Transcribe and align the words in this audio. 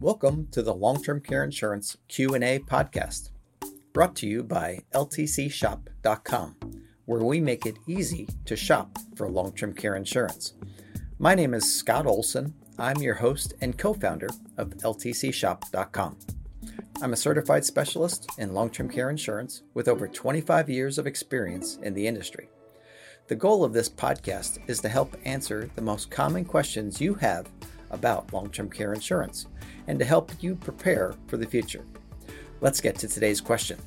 Welcome 0.00 0.48
to 0.50 0.60
the 0.60 0.74
Long-Term 0.74 1.20
Care 1.20 1.44
Insurance 1.44 1.96
Q&A 2.08 2.58
podcast, 2.58 3.30
brought 3.92 4.16
to 4.16 4.26
you 4.26 4.42
by 4.42 4.80
ltcshop.com, 4.92 6.56
where 7.04 7.22
we 7.22 7.40
make 7.40 7.64
it 7.64 7.78
easy 7.86 8.28
to 8.44 8.56
shop 8.56 8.98
for 9.14 9.30
long-term 9.30 9.72
care 9.72 9.94
insurance. 9.94 10.54
My 11.20 11.36
name 11.36 11.54
is 11.54 11.72
Scott 11.72 12.06
Olson. 12.06 12.54
I'm 12.76 12.96
your 13.02 13.14
host 13.14 13.54
and 13.60 13.78
co-founder 13.78 14.30
of 14.58 14.70
ltcshop.com. 14.70 16.18
I'm 17.00 17.12
a 17.12 17.16
certified 17.16 17.64
specialist 17.64 18.28
in 18.36 18.52
long-term 18.52 18.88
care 18.90 19.10
insurance 19.10 19.62
with 19.74 19.86
over 19.86 20.08
25 20.08 20.68
years 20.68 20.98
of 20.98 21.06
experience 21.06 21.78
in 21.84 21.94
the 21.94 22.08
industry. 22.08 22.48
The 23.28 23.36
goal 23.36 23.62
of 23.62 23.72
this 23.72 23.88
podcast 23.88 24.58
is 24.66 24.80
to 24.80 24.88
help 24.88 25.16
answer 25.24 25.70
the 25.76 25.82
most 25.82 26.10
common 26.10 26.44
questions 26.44 27.00
you 27.00 27.14
have 27.14 27.48
about 27.94 28.32
long 28.32 28.50
term 28.50 28.68
care 28.68 28.92
insurance 28.92 29.46
and 29.86 29.98
to 29.98 30.04
help 30.04 30.32
you 30.40 30.54
prepare 30.56 31.14
for 31.26 31.36
the 31.36 31.46
future. 31.46 31.84
Let's 32.60 32.80
get 32.80 32.98
to 32.98 33.08
today's 33.08 33.40
question. 33.40 33.78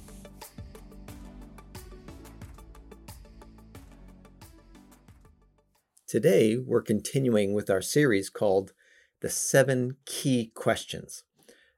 Today, 6.08 6.58
we're 6.58 6.82
continuing 6.82 7.54
with 7.54 7.70
our 7.70 7.82
series 7.82 8.30
called 8.30 8.72
The 9.20 9.30
Seven 9.30 9.98
Key 10.06 10.52
Questions. 10.56 11.24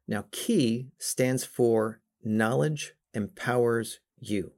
Now, 0.08 0.26
key 0.32 0.90
stands 1.00 1.44
for 1.44 2.02
knowledge 2.24 2.94
empowers 3.14 4.00
you. 4.20 4.52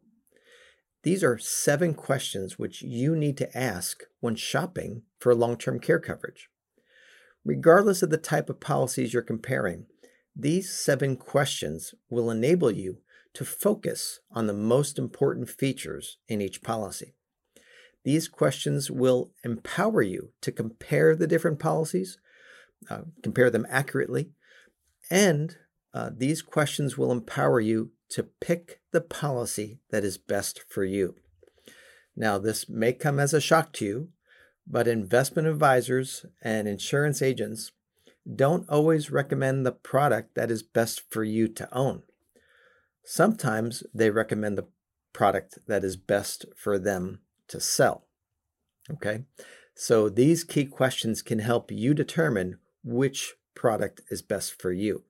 These 1.04 1.24
are 1.24 1.38
seven 1.38 1.94
questions 1.94 2.60
which 2.60 2.82
you 2.82 3.16
need 3.16 3.38
to 3.38 3.58
ask 3.58 4.04
when 4.20 4.36
shopping 4.36 5.02
for 5.20 5.34
long 5.34 5.58
term 5.58 5.80
care 5.80 6.00
coverage. 6.00 6.51
Regardless 7.44 8.04
of 8.04 8.10
the 8.10 8.18
type 8.18 8.50
of 8.50 8.60
policies 8.60 9.14
you're 9.14 9.22
comparing, 9.22 9.86
these 10.36 10.74
seven 10.74 11.18
questions 11.18 11.94
will 12.10 12.30
enable 12.30 12.72
you 12.72 13.00
to 13.34 13.46
focus 13.46 14.20
on 14.32 14.48
the 14.48 14.54
most 14.54 15.00
important 15.00 15.50
features 15.50 16.18
in 16.28 16.42
each 16.42 16.62
policy. 16.62 17.14
These 18.04 18.28
questions 18.28 18.90
will 18.90 19.32
empower 19.44 20.02
you 20.02 20.32
to 20.42 20.52
compare 20.52 21.16
the 21.16 21.28
different 21.28 21.60
policies, 21.60 22.18
uh, 22.90 23.02
compare 23.24 23.50
them 23.50 23.68
accurately, 23.70 24.32
and 25.10 25.56
uh, 25.94 26.10
these 26.16 26.42
questions 26.42 26.98
will 26.98 27.12
empower 27.12 27.60
you 27.60 27.92
to 28.10 28.24
pick 28.24 28.82
the 28.92 29.02
policy 29.02 29.80
that 29.90 30.04
is 30.04 30.18
best 30.18 30.64
for 30.68 30.84
you. 30.84 31.16
Now, 32.16 32.38
this 32.38 32.68
may 32.68 32.94
come 32.94 33.20
as 33.20 33.34
a 33.34 33.42
shock 33.42 33.72
to 33.74 33.86
you, 33.86 34.10
but 34.68 34.88
investment 34.88 35.48
advisors 35.48 36.26
and 36.42 36.68
insurance 36.68 37.22
agents 37.22 37.72
don't 38.36 38.70
always 38.70 39.12
recommend 39.12 39.66
the 39.66 39.72
product 39.72 40.36
that 40.36 40.52
is 40.52 40.64
best 40.64 41.02
for 41.10 41.24
you 41.24 41.48
to 41.48 41.68
own. 41.76 42.04
Sometimes 43.04 43.84
they 43.94 44.10
recommend 44.10 44.58
the 44.58 44.68
product 45.14 45.58
that 45.68 45.84
is 45.84 45.98
best 45.98 46.46
for 46.56 46.78
them 46.78 47.20
to 47.48 47.60
sell. 47.60 48.06
Okay, 48.90 49.24
so 49.76 50.10
these 50.10 50.44
key 50.44 50.66
questions 50.66 51.22
can 51.22 51.40
help 51.40 51.72
you 51.72 51.94
determine 51.94 52.60
which 52.84 53.36
product 53.56 54.02
is 54.10 54.22
best 54.22 54.60
for 54.60 54.72
you, 54.72 55.04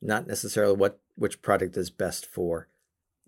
not 0.00 0.26
necessarily 0.26 0.74
what 0.74 1.00
which 1.14 1.40
product 1.40 1.76
is 1.76 1.90
best 1.90 2.26
for 2.26 2.68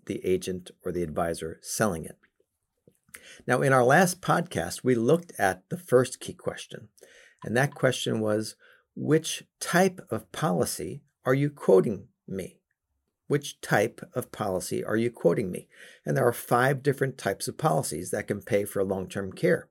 the 0.05 0.23
agent 0.23 0.69
or 0.85 0.91
the 0.91 1.03
advisor 1.03 1.57
selling 1.61 2.05
it. 2.05 2.18
Now, 3.47 3.61
in 3.61 3.73
our 3.73 3.83
last 3.83 4.21
podcast, 4.21 4.83
we 4.83 4.95
looked 4.95 5.33
at 5.37 5.63
the 5.69 5.77
first 5.77 6.19
key 6.19 6.33
question, 6.33 6.89
and 7.43 7.55
that 7.55 7.73
question 7.73 8.19
was 8.19 8.55
which 8.95 9.43
type 9.59 10.01
of 10.09 10.31
policy 10.31 11.01
are 11.25 11.33
you 11.33 11.49
quoting 11.49 12.07
me? 12.27 12.59
Which 13.27 13.61
type 13.61 14.01
of 14.13 14.31
policy 14.31 14.83
are 14.83 14.97
you 14.97 15.11
quoting 15.11 15.51
me? 15.51 15.67
And 16.05 16.17
there 16.17 16.27
are 16.27 16.33
five 16.33 16.81
different 16.81 17.17
types 17.17 17.47
of 17.47 17.57
policies 17.57 18.11
that 18.11 18.27
can 18.27 18.41
pay 18.41 18.65
for 18.65 18.83
long 18.83 19.07
term 19.07 19.31
care. 19.31 19.67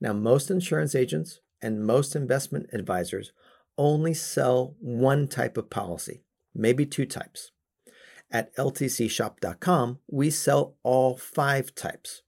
Now, 0.00 0.12
most 0.12 0.50
insurance 0.50 0.94
agents 0.94 1.40
and 1.62 1.84
most 1.84 2.14
investment 2.14 2.68
advisors 2.72 3.32
only 3.76 4.14
sell 4.14 4.76
one 4.80 5.28
type 5.28 5.56
of 5.56 5.70
policy, 5.70 6.22
maybe 6.54 6.84
two 6.84 7.06
types. 7.06 7.52
At 8.30 8.54
ltcshop.com, 8.56 9.98
we 10.08 10.30
sell 10.30 10.76
all 10.82 11.16
five 11.16 11.74
types. 11.74 12.22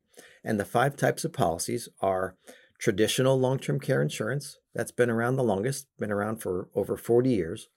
And 0.44 0.58
the 0.58 0.64
five 0.64 0.96
types 0.96 1.24
of 1.24 1.32
policies 1.32 1.88
are 2.00 2.36
traditional 2.78 3.38
long 3.38 3.58
term 3.58 3.78
care 3.78 4.02
insurance, 4.02 4.58
that's 4.74 4.92
been 4.92 5.10
around 5.10 5.36
the 5.36 5.44
longest, 5.44 5.86
been 5.98 6.10
around 6.10 6.38
for 6.38 6.68
over 6.74 6.96
40 6.96 7.30
years. 7.30 7.68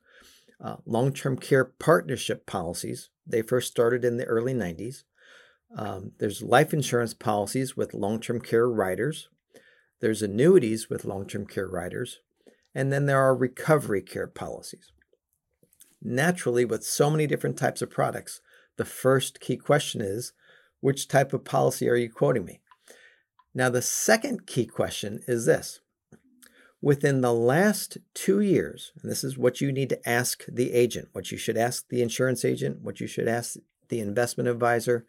Uh, 0.63 0.77
long 0.85 1.11
term 1.11 1.37
care 1.37 1.65
partnership 1.65 2.45
policies, 2.45 3.09
they 3.27 3.41
first 3.41 3.69
started 3.69 4.05
in 4.05 4.17
the 4.17 4.25
early 4.25 4.53
90s. 4.53 5.03
Um, 5.75 6.13
there's 6.19 6.41
life 6.41 6.73
insurance 6.73 7.13
policies 7.13 7.75
with 7.75 7.93
long 7.93 8.19
term 8.19 8.39
care 8.39 8.69
riders. 8.69 9.29
There's 9.99 10.21
annuities 10.21 10.89
with 10.89 11.05
long 11.05 11.27
term 11.27 11.45
care 11.45 11.67
riders. 11.67 12.19
And 12.73 12.91
then 12.91 13.05
there 13.05 13.19
are 13.19 13.35
recovery 13.35 14.01
care 14.01 14.27
policies. 14.27 14.91
Naturally, 16.01 16.65
with 16.65 16.83
so 16.83 17.09
many 17.09 17.25
different 17.25 17.57
types 17.57 17.81
of 17.81 17.89
products, 17.89 18.41
the 18.77 18.85
first 18.85 19.39
key 19.39 19.57
question 19.57 20.01
is 20.01 20.33
which 20.85 21.07
type 21.07 21.33
of 21.33 21.43
policy 21.43 21.89
are 21.89 21.95
you 21.95 22.07
quoting 22.07 22.45
me? 22.45 22.59
Now, 23.55 23.69
the 23.69 23.81
second 23.81 24.45
key 24.45 24.67
question 24.67 25.21
is 25.27 25.47
this 25.47 25.79
Within 26.79 27.21
the 27.21 27.33
last 27.33 27.97
two 28.13 28.39
years, 28.39 28.91
and 29.01 29.09
this 29.09 29.23
is 29.23 29.35
what 29.35 29.59
you 29.59 29.71
need 29.71 29.89
to 29.89 30.07
ask 30.07 30.45
the 30.47 30.73
agent, 30.73 31.09
what 31.11 31.31
you 31.31 31.39
should 31.39 31.57
ask 31.57 31.89
the 31.89 32.03
insurance 32.03 32.45
agent, 32.45 32.81
what 32.83 32.99
you 32.99 33.07
should 33.07 33.27
ask 33.27 33.55
the 33.89 33.99
investment 33.99 34.47
advisor, 34.47 35.07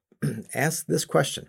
ask 0.54 0.86
this 0.86 1.04
question 1.04 1.46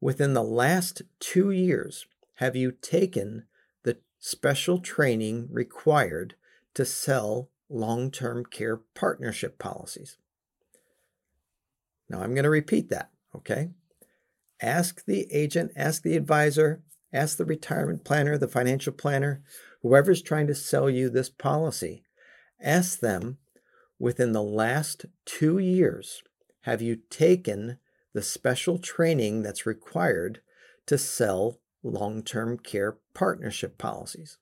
Within 0.00 0.34
the 0.34 0.44
last 0.44 1.02
two 1.18 1.50
years, 1.50 2.06
have 2.34 2.54
you 2.54 2.70
taken 2.70 3.46
the 3.82 3.98
special 4.20 4.78
training 4.78 5.48
required 5.50 6.36
to 6.74 6.84
sell 6.84 7.50
long 7.68 8.12
term 8.12 8.44
care 8.44 8.76
partnership 8.76 9.58
policies? 9.58 10.18
Now, 12.08 12.20
I'm 12.20 12.34
going 12.34 12.44
to 12.44 12.50
repeat 12.50 12.88
that, 12.90 13.10
okay? 13.34 13.70
Ask 14.60 15.04
the 15.04 15.30
agent, 15.32 15.72
ask 15.76 16.02
the 16.02 16.16
advisor, 16.16 16.82
ask 17.12 17.36
the 17.36 17.44
retirement 17.44 18.04
planner, 18.04 18.38
the 18.38 18.48
financial 18.48 18.92
planner, 18.92 19.42
whoever's 19.82 20.22
trying 20.22 20.46
to 20.48 20.54
sell 20.54 20.90
you 20.90 21.08
this 21.08 21.30
policy. 21.30 22.02
Ask 22.60 23.00
them 23.00 23.38
within 23.98 24.32
the 24.32 24.42
last 24.42 25.06
two 25.24 25.58
years, 25.58 26.22
have 26.62 26.82
you 26.82 26.96
taken 27.10 27.78
the 28.14 28.22
special 28.22 28.78
training 28.78 29.42
that's 29.42 29.66
required 29.66 30.40
to 30.86 30.98
sell 30.98 31.60
long 31.82 32.22
term 32.22 32.58
care 32.58 32.96
partnership 33.14 33.78
policies? 33.78 34.38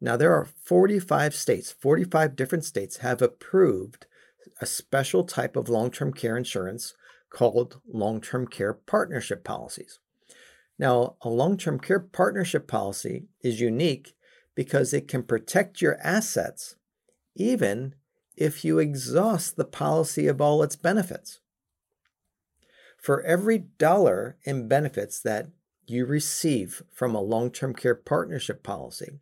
Now, 0.00 0.16
there 0.16 0.34
are 0.34 0.46
45 0.46 1.34
states, 1.34 1.70
45 1.70 2.34
different 2.34 2.64
states 2.64 2.98
have 2.98 3.20
approved 3.20 4.06
a 4.60 4.66
special 4.66 5.24
type 5.24 5.56
of 5.56 5.68
long 5.68 5.90
term 5.90 6.12
care 6.12 6.36
insurance 6.36 6.94
called 7.30 7.80
long 7.90 8.20
term 8.20 8.46
care 8.46 8.74
partnership 8.74 9.44
policies. 9.44 9.98
Now, 10.78 11.16
a 11.22 11.28
long 11.28 11.56
term 11.56 11.78
care 11.78 12.00
partnership 12.00 12.66
policy 12.66 13.26
is 13.42 13.60
unique 13.60 14.14
because 14.54 14.92
it 14.92 15.08
can 15.08 15.22
protect 15.22 15.80
your 15.80 15.98
assets 16.02 16.76
even 17.36 17.94
if 18.36 18.64
you 18.64 18.78
exhaust 18.78 19.56
the 19.56 19.64
policy 19.64 20.26
of 20.26 20.40
all 20.40 20.62
its 20.62 20.76
benefits. 20.76 21.40
For 22.96 23.22
every 23.22 23.58
dollar 23.58 24.36
in 24.44 24.68
benefits 24.68 25.20
that 25.20 25.48
you 25.86 26.06
receive 26.06 26.82
from 26.92 27.14
a 27.14 27.22
long 27.22 27.50
term 27.50 27.74
care 27.74 27.94
partnership 27.94 28.62
policy, 28.62 29.20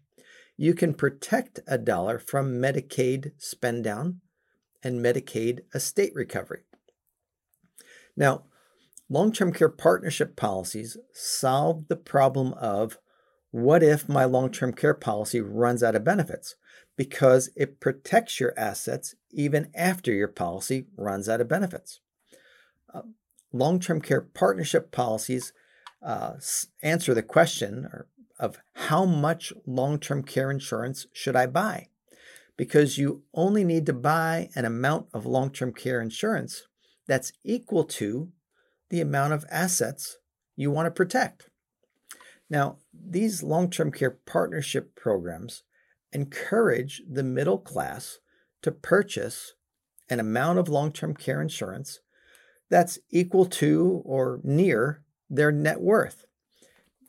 you 0.56 0.74
can 0.74 0.94
protect 0.94 1.60
a 1.66 1.78
dollar 1.78 2.18
from 2.18 2.60
Medicaid 2.60 3.32
spend 3.38 3.84
down 3.84 4.20
and 4.88 5.04
Medicaid 5.04 5.60
estate 5.74 6.12
recovery. 6.14 6.62
Now, 8.16 8.44
long 9.08 9.32
term 9.32 9.52
care 9.52 9.68
partnership 9.68 10.34
policies 10.34 10.96
solve 11.12 11.86
the 11.88 11.96
problem 11.96 12.54
of 12.54 12.98
what 13.50 13.82
if 13.82 14.08
my 14.08 14.24
long 14.24 14.50
term 14.50 14.72
care 14.72 14.94
policy 14.94 15.40
runs 15.40 15.82
out 15.82 15.94
of 15.94 16.04
benefits? 16.04 16.56
Because 16.96 17.50
it 17.54 17.80
protects 17.80 18.40
your 18.40 18.52
assets 18.56 19.14
even 19.30 19.70
after 19.74 20.12
your 20.12 20.28
policy 20.28 20.86
runs 20.96 21.28
out 21.28 21.40
of 21.40 21.48
benefits. 21.48 22.00
Uh, 22.92 23.02
long 23.52 23.78
term 23.78 24.00
care 24.00 24.22
partnership 24.22 24.90
policies 24.90 25.52
uh, 26.02 26.34
answer 26.82 27.14
the 27.14 27.22
question 27.22 27.88
of 28.38 28.58
how 28.74 29.04
much 29.04 29.52
long 29.66 29.98
term 29.98 30.22
care 30.22 30.50
insurance 30.50 31.06
should 31.12 31.36
I 31.36 31.46
buy? 31.46 31.87
Because 32.58 32.98
you 32.98 33.22
only 33.32 33.64
need 33.64 33.86
to 33.86 33.94
buy 33.94 34.50
an 34.54 34.66
amount 34.66 35.06
of 35.14 35.24
long 35.24 35.50
term 35.50 35.72
care 35.72 36.02
insurance 36.02 36.64
that's 37.06 37.32
equal 37.42 37.84
to 37.84 38.28
the 38.90 39.00
amount 39.00 39.32
of 39.32 39.46
assets 39.50 40.18
you 40.56 40.70
want 40.70 40.86
to 40.86 40.90
protect. 40.90 41.48
Now, 42.50 42.78
these 42.92 43.42
long 43.42 43.70
term 43.70 43.90
care 43.90 44.18
partnership 44.26 44.94
programs 44.94 45.62
encourage 46.12 47.02
the 47.08 47.22
middle 47.22 47.58
class 47.58 48.18
to 48.62 48.72
purchase 48.72 49.54
an 50.10 50.20
amount 50.20 50.58
of 50.58 50.68
long 50.68 50.92
term 50.92 51.14
care 51.14 51.40
insurance 51.40 52.00
that's 52.70 52.98
equal 53.10 53.46
to 53.46 54.02
or 54.04 54.40
near 54.42 55.02
their 55.30 55.52
net 55.52 55.80
worth. 55.80 56.24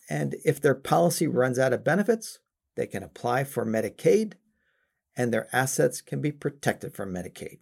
And 0.09 0.35
if 0.43 0.59
their 0.59 0.75
policy 0.75 1.27
runs 1.27 1.59
out 1.59 1.73
of 1.73 1.83
benefits, 1.83 2.39
they 2.75 2.87
can 2.87 3.03
apply 3.03 3.43
for 3.43 3.65
Medicaid 3.65 4.33
and 5.19 5.33
their 5.33 5.49
assets 5.51 5.99
can 5.99 6.21
be 6.21 6.31
protected 6.31 6.93
from 6.93 7.13
Medicaid 7.13 7.59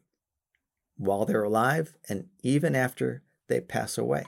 while 0.96 1.26
they're 1.26 1.44
alive 1.44 1.96
and 2.08 2.28
even 2.44 2.76
after 2.76 3.24
they 3.48 3.60
pass 3.60 3.98
away. 3.98 4.26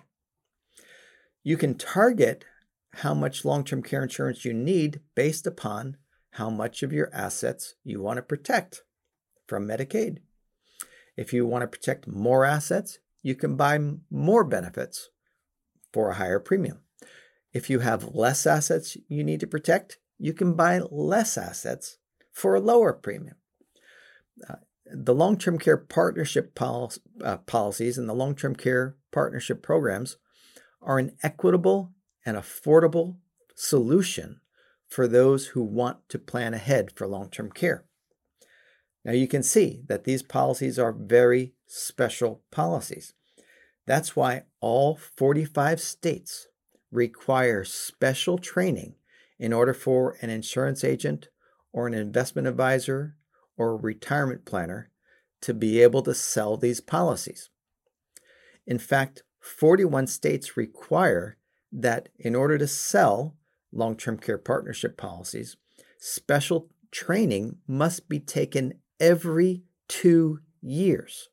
You 1.44 1.56
can 1.56 1.76
target 1.76 2.44
how 2.96 3.14
much 3.14 3.46
long 3.46 3.64
term 3.64 3.84
care 3.84 4.02
insurance 4.02 4.46
you 4.46 4.54
need 4.54 5.02
based 5.14 5.46
upon 5.46 5.98
how 6.31 6.50
much 6.50 6.81
of 6.81 6.92
your 6.92 7.12
assets 7.14 7.76
you 7.84 8.02
want 8.02 8.18
to 8.18 8.24
protect 8.24 8.81
from 9.46 9.68
Medicaid. 9.68 10.18
If 11.16 11.31
you 11.31 11.46
want 11.46 11.62
to 11.62 11.68
protect 11.68 12.08
more 12.08 12.46
assets, 12.46 12.98
you 13.22 13.36
can 13.36 13.56
buy 13.56 13.78
more 14.10 14.44
benefits 14.44 15.10
for 15.94 16.10
a 16.10 16.16
higher 16.16 16.40
premium. 16.40 16.80
If 17.54 17.70
you 17.70 17.80
have 17.80 18.16
less 18.16 18.48
assets 18.48 18.98
you 19.08 19.24
need 19.24 19.40
to 19.42 19.48
protect, 19.48 20.00
you 20.18 20.34
can 20.34 20.56
buy 20.56 20.80
less 20.90 21.38
assets 21.38 22.00
for 22.31 22.56
a 22.56 22.60
lower 22.60 22.94
premium. 22.94 23.36
Uh, 24.48 24.56
the 24.86 25.14
long 25.14 25.38
term 25.38 25.58
care 25.58 25.78
partnership 25.78 26.56
pol- 26.56 26.94
uh, 27.24 27.38
policies 27.38 27.98
and 27.98 28.10
the 28.10 28.14
long 28.14 28.36
term 28.36 28.56
care 28.56 28.96
partnership 29.12 29.62
programs 29.62 30.18
are 30.81 31.00
an 31.00 31.16
equitable 31.24 31.92
and 32.26 32.38
affordable 32.38 33.18
solution 33.56 34.40
for 34.88 35.08
those 35.08 35.48
who 35.48 35.64
want 35.64 35.98
to 36.10 36.18
plan 36.18 36.54
ahead 36.54 36.92
for 36.96 37.08
long 37.08 37.30
term 37.30 37.52
care. 37.52 37.86
Now, 39.06 39.14
you 39.14 39.28
can 39.28 39.44
see 39.44 39.81
that 39.88 40.04
these 40.04 40.24
policies 40.24 40.78
are 40.78 40.92
very 40.92 41.54
special 41.68 42.44
policies. 42.52 43.14
That's 43.86 44.16
why 44.16 44.44
all 44.60 44.96
45 44.96 45.80
states 45.80 46.48
require 46.92 47.64
special 47.64 48.38
training 48.38 48.96
in 49.40 49.54
order 49.54 49.74
for 49.74 50.18
an 50.22 50.30
insurance 50.30 50.84
agent 50.84 51.30
or 51.71 51.88
an 51.88 51.94
investment 51.94 52.48
advisor 52.48 53.16
or 53.57 53.71
a 53.71 53.75
retirement 53.75 54.45
planner 54.45 54.89
to 55.42 55.54
be 55.54 55.81
able 55.81 56.01
to 56.01 56.13
sell 56.13 56.57
these 56.57 56.81
policies. 56.81 57.50
In 58.66 58.80
fact, 58.80 59.24
41 59.39 60.07
states 60.07 60.57
require 60.57 61.38
that 61.71 62.10
in 62.18 62.36
order 62.36 62.57
to 62.57 62.68
sell 62.68 63.36
long 63.71 63.95
term 63.95 64.18
care 64.18 64.38
partnership 64.38 64.98
policies, 64.98 65.56
special 65.98 66.69
training 66.92 67.57
must 67.68 68.10
be 68.10 68.19
taken 68.19 68.74
every 69.00 69.63
two 69.88 70.39
years. 70.62 71.30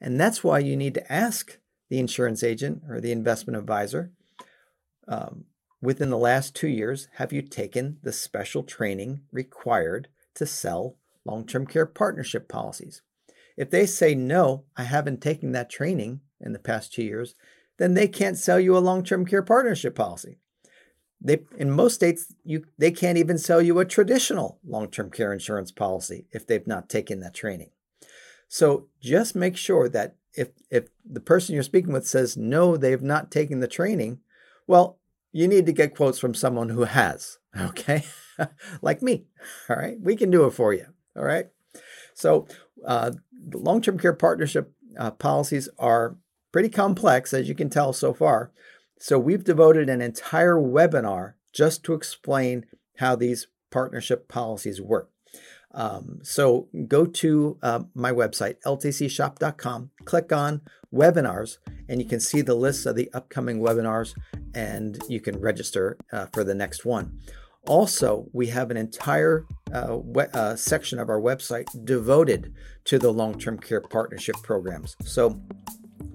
And 0.00 0.20
that's 0.20 0.44
why 0.44 0.60
you 0.60 0.76
need 0.76 0.94
to 0.94 1.12
ask 1.12 1.58
the 1.88 1.98
insurance 1.98 2.42
agent 2.42 2.82
or 2.88 3.00
the 3.00 3.12
investment 3.12 3.58
advisor 3.58 4.12
um, 5.08 5.44
within 5.82 6.10
the 6.10 6.18
last 6.18 6.54
two 6.54 6.68
years, 6.68 7.08
have 7.14 7.32
you 7.32 7.42
taken 7.42 7.98
the 8.02 8.12
special 8.12 8.62
training 8.62 9.22
required 9.32 10.08
to 10.34 10.46
sell 10.46 10.96
long 11.24 11.46
term 11.46 11.66
care 11.66 11.86
partnership 11.86 12.48
policies? 12.48 13.02
If 13.56 13.70
they 13.70 13.86
say, 13.86 14.14
no, 14.14 14.64
I 14.76 14.84
haven't 14.84 15.20
taken 15.20 15.52
that 15.52 15.70
training 15.70 16.20
in 16.40 16.52
the 16.52 16.58
past 16.58 16.92
two 16.92 17.02
years, 17.02 17.34
then 17.78 17.94
they 17.94 18.08
can't 18.08 18.38
sell 18.38 18.60
you 18.60 18.76
a 18.76 18.78
long 18.78 19.04
term 19.04 19.26
care 19.26 19.42
partnership 19.42 19.94
policy. 19.94 20.38
They, 21.20 21.40
in 21.58 21.70
most 21.70 21.94
states, 21.94 22.32
you, 22.44 22.64
they 22.78 22.90
can't 22.90 23.18
even 23.18 23.36
sell 23.36 23.60
you 23.60 23.78
a 23.78 23.84
traditional 23.84 24.58
long 24.66 24.90
term 24.90 25.10
care 25.10 25.32
insurance 25.32 25.72
policy 25.72 26.26
if 26.32 26.46
they've 26.46 26.66
not 26.66 26.88
taken 26.88 27.20
that 27.20 27.34
training. 27.34 27.70
So 28.48 28.86
just 29.00 29.36
make 29.36 29.56
sure 29.56 29.88
that 29.88 30.16
if, 30.34 30.48
if 30.70 30.88
the 31.04 31.20
person 31.20 31.54
you're 31.54 31.64
speaking 31.64 31.92
with 31.92 32.06
says, 32.06 32.36
no, 32.36 32.76
they've 32.76 33.02
not 33.02 33.30
taken 33.30 33.60
the 33.60 33.68
training, 33.68 34.20
well, 34.66 34.99
you 35.32 35.48
need 35.48 35.66
to 35.66 35.72
get 35.72 35.96
quotes 35.96 36.18
from 36.18 36.34
someone 36.34 36.70
who 36.70 36.84
has, 36.84 37.38
okay? 37.58 38.04
like 38.82 39.02
me, 39.02 39.24
all 39.68 39.76
right? 39.76 40.00
We 40.00 40.16
can 40.16 40.30
do 40.30 40.46
it 40.46 40.52
for 40.52 40.72
you, 40.72 40.86
all 41.16 41.24
right? 41.24 41.46
So, 42.14 42.46
uh, 42.86 43.12
long 43.52 43.80
term 43.80 43.98
care 43.98 44.12
partnership 44.12 44.72
uh, 44.98 45.10
policies 45.12 45.68
are 45.78 46.16
pretty 46.52 46.68
complex, 46.68 47.32
as 47.32 47.48
you 47.48 47.54
can 47.54 47.70
tell 47.70 47.92
so 47.92 48.12
far. 48.12 48.52
So, 48.98 49.18
we've 49.18 49.44
devoted 49.44 49.88
an 49.88 50.02
entire 50.02 50.56
webinar 50.56 51.34
just 51.52 51.84
to 51.84 51.94
explain 51.94 52.66
how 52.96 53.16
these 53.16 53.46
partnership 53.70 54.28
policies 54.28 54.80
work. 54.80 55.10
Um, 55.72 56.18
so 56.22 56.68
go 56.88 57.06
to 57.06 57.58
uh, 57.62 57.80
my 57.94 58.12
website, 58.12 58.56
ltcshop.com, 58.66 59.90
click 60.04 60.32
on 60.32 60.62
webinars, 60.92 61.58
and 61.88 62.00
you 62.00 62.08
can 62.08 62.20
see 62.20 62.40
the 62.40 62.54
list 62.54 62.86
of 62.86 62.96
the 62.96 63.10
upcoming 63.12 63.60
webinars 63.60 64.14
and 64.54 65.00
you 65.08 65.20
can 65.20 65.38
register 65.40 65.96
uh, 66.12 66.26
for 66.32 66.44
the 66.44 66.54
next 66.54 66.84
one. 66.84 67.18
Also, 67.66 68.26
we 68.32 68.46
have 68.48 68.70
an 68.70 68.76
entire 68.76 69.46
uh, 69.72 69.98
we- 70.02 70.24
uh, 70.34 70.56
section 70.56 70.98
of 70.98 71.08
our 71.08 71.20
website 71.20 71.66
devoted 71.84 72.54
to 72.84 72.98
the 72.98 73.12
long 73.12 73.38
term 73.38 73.58
care 73.58 73.80
partnership 73.80 74.36
programs. 74.42 74.96
So 75.04 75.40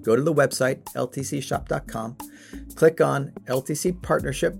go 0.02 0.16
to 0.16 0.22
the 0.22 0.34
website, 0.34 0.82
ltcshop.com, 0.94 2.16
click 2.74 3.00
on 3.00 3.32
LTC 3.46 4.02
Partnership, 4.02 4.56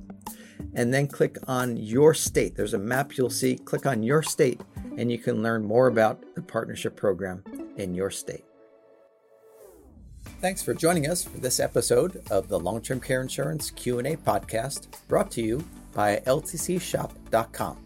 and 0.75 0.95
then 0.95 1.07
click 1.07 1.37
on 1.49 1.77
your 1.77 2.15
state. 2.15 2.55
There's 2.55 2.75
a 2.75 2.79
map 2.79 3.17
you'll 3.17 3.31
see. 3.31 3.57
Click 3.57 3.85
on 3.87 4.03
your 4.03 4.23
state, 4.23 4.61
and 4.97 5.11
you 5.11 5.19
can 5.19 5.43
learn 5.43 5.65
more 5.65 5.87
about 5.87 6.35
the 6.35 6.43
partnership 6.43 6.97
program 6.97 7.43
in 7.77 7.95
your 7.95 8.11
state. 8.11 8.45
Thanks 10.41 10.63
for 10.63 10.75
joining 10.75 11.09
us 11.09 11.25
for 11.25 11.39
this 11.39 11.61
episode 11.61 12.23
of 12.31 12.49
the 12.49 12.59
Long-Term 12.59 13.01
Care 13.01 13.23
Insurance 13.23 13.71
Q&A 13.71 14.17
podcast 14.17 14.89
brought 15.09 15.31
to 15.33 15.43
you 15.43 15.65
by 15.95 16.19
ltcshop.com. 16.27 17.79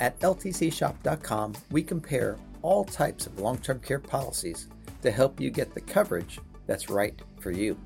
At 0.00 0.18
ltcshop.com, 0.20 1.54
we 1.70 1.82
compare 1.82 2.36
all 2.60 2.84
types 2.84 3.26
of 3.26 3.38
long-term 3.38 3.80
care 3.80 3.98
policies 3.98 4.68
to 5.02 5.10
help 5.10 5.40
you 5.40 5.50
get 5.50 5.72
the 5.72 5.80
coverage 5.80 6.40
that's 6.66 6.90
right 6.90 7.20
for 7.40 7.50
you. 7.50 7.78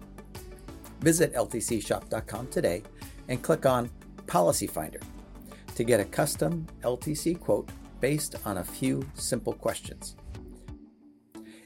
Visit 1.00 1.34
ltcshop.com 1.34 2.49
today 2.49 2.82
and 3.29 3.43
click 3.43 3.67
on 3.67 3.91
Policy 4.26 4.67
Finder 4.67 5.00
to 5.75 5.84
get 5.84 6.00
a 6.00 6.05
custom 6.05 6.67
LTC 6.82 7.39
quote 7.39 7.69
based 8.00 8.36
on 8.44 8.58
a 8.58 8.64
few 8.64 9.08
simple 9.14 9.52
questions. 9.52 10.17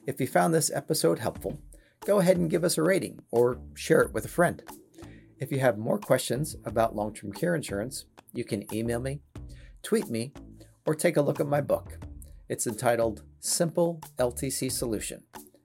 If 0.07 0.21
you 0.21 0.27
found 0.27 0.53
this 0.53 0.71
episode 0.73 1.19
helpful, 1.19 1.59
go 2.05 2.19
ahead 2.19 2.37
and 2.37 2.51
give 2.51 2.65
us 2.65 2.79
a 2.79 2.83
rating 2.83 3.21
or 3.31 3.59
share 3.75 4.03
it 4.03 4.13
with 4.13 4.25
a 4.25 4.29
friend. 4.29 4.63
If 5.39 5.53
you 5.53 5.61
have 5.61 5.79
more 5.79 5.99
questions 5.99 6.57
about 6.65 6.97
long 6.97 7.15
term 7.15 7.33
care 7.33 7.55
insurance, 7.55 8.07
you 8.33 8.45
can 8.45 8.73
email 8.75 9.01
me, 9.01 9.21
tweet 9.83 10.09
me, 10.09 10.33
or 10.87 10.95
take 10.95 11.17
a 11.17 11.23
look 11.23 11.41
at 11.41 11.47
my 11.47 11.61
book. 11.61 11.99
It's 12.49 12.67
entitled 12.67 13.23
Simple 13.41 14.01
LTC 14.19 14.71
Solution, 14.71 15.23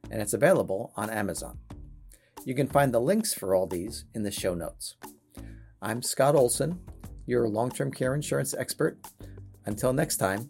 and 0.10 0.22
it's 0.22 0.34
available 0.34 0.94
on 0.96 1.10
Amazon. 1.10 1.60
You 2.46 2.56
can 2.56 2.68
find 2.68 2.94
the 2.94 3.02
links 3.02 3.34
for 3.34 3.54
all 3.54 3.68
these 3.68 4.06
in 4.14 4.24
the 4.24 4.32
show 4.32 4.54
notes. 4.54 4.96
I'm 5.82 6.02
Scott 6.02 6.36
Olson, 6.36 6.80
your 7.26 7.48
long 7.48 7.72
term 7.72 7.92
care 7.92 8.16
insurance 8.16 8.54
expert. 8.54 8.98
Until 9.66 9.94
next 9.94 10.18
time, 10.18 10.50